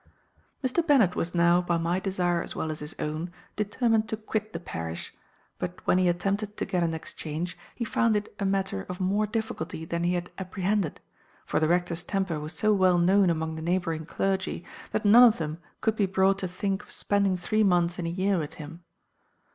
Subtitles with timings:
[0.63, 0.83] "Mr.
[0.83, 4.59] Bennet was now, by my desire as well as his own, determined to quit the
[4.59, 5.13] parish;
[5.59, 9.27] but when he attempted to get an exchange, he found it a matter of more
[9.27, 10.99] difficulty than he had apprehended;
[11.45, 15.37] for the rector's temper was so well known among the neighbouring clergy, that none of
[15.37, 18.81] them could be brought to think of spending three months in a year with him.